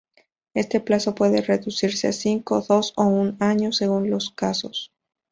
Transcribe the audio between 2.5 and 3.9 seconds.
dos o un año,